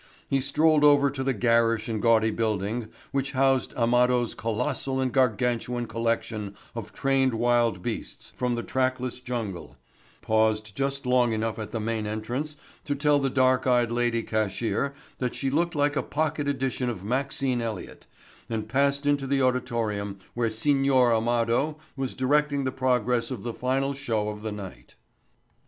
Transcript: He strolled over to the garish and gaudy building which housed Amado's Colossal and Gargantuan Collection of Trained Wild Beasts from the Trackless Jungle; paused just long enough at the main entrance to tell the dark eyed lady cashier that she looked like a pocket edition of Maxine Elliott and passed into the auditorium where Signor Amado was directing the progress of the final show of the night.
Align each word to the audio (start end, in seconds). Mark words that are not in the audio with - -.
He 0.27 0.41
strolled 0.41 0.83
over 0.83 1.11
to 1.11 1.23
the 1.23 1.31
garish 1.31 1.87
and 1.87 2.01
gaudy 2.01 2.31
building 2.31 2.87
which 3.11 3.33
housed 3.33 3.71
Amado's 3.77 4.33
Colossal 4.33 4.99
and 4.99 5.11
Gargantuan 5.13 5.85
Collection 5.85 6.55
of 6.73 6.91
Trained 6.91 7.35
Wild 7.35 7.83
Beasts 7.83 8.31
from 8.35 8.55
the 8.55 8.63
Trackless 8.63 9.19
Jungle; 9.19 9.77
paused 10.23 10.75
just 10.75 11.05
long 11.05 11.33
enough 11.33 11.59
at 11.59 11.69
the 11.69 11.79
main 11.79 12.07
entrance 12.07 12.57
to 12.85 12.95
tell 12.95 13.19
the 13.19 13.29
dark 13.29 13.67
eyed 13.67 13.91
lady 13.91 14.23
cashier 14.23 14.95
that 15.19 15.35
she 15.35 15.51
looked 15.51 15.75
like 15.75 15.95
a 15.95 16.01
pocket 16.01 16.47
edition 16.47 16.89
of 16.89 17.03
Maxine 17.05 17.61
Elliott 17.61 18.07
and 18.49 18.67
passed 18.67 19.05
into 19.05 19.27
the 19.27 19.43
auditorium 19.43 20.17
where 20.33 20.49
Signor 20.49 21.13
Amado 21.13 21.77
was 21.95 22.15
directing 22.15 22.63
the 22.63 22.71
progress 22.71 23.29
of 23.29 23.43
the 23.43 23.53
final 23.53 23.93
show 23.93 24.29
of 24.29 24.41
the 24.41 24.51
night. 24.51 24.95